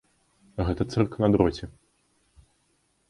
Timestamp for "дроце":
1.35-1.65